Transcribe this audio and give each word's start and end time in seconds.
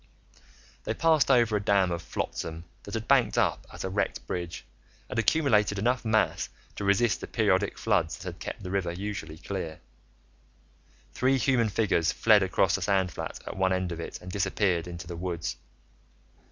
They 0.83 0.95
passed 0.95 1.29
over 1.29 1.55
a 1.55 1.59
dam 1.63 1.91
of 1.91 2.01
flotsam 2.01 2.63
that 2.81 2.95
had 2.95 3.07
banked 3.07 3.37
up 3.37 3.67
at 3.71 3.83
a 3.83 3.89
wrecked 3.89 4.25
bridge 4.25 4.65
and 5.07 5.19
accumulated 5.19 5.77
enough 5.77 6.03
mass 6.03 6.49
to 6.77 6.83
resist 6.83 7.21
the 7.21 7.27
periodic 7.27 7.77
floods 7.77 8.17
that 8.17 8.23
had 8.23 8.39
kept 8.39 8.63
the 8.63 8.71
river 8.71 8.91
usually 8.91 9.37
clear. 9.37 9.79
Three 11.13 11.37
human 11.37 11.69
figures 11.69 12.11
fled 12.11 12.41
across 12.41 12.77
a 12.77 12.81
sand 12.81 13.11
flat 13.11 13.41
at 13.45 13.55
one 13.57 13.73
end 13.73 13.91
of 13.91 13.99
it 13.99 14.19
and 14.23 14.31
disappeared 14.31 14.87
into 14.87 15.05
the 15.05 15.15
woods. 15.15 15.57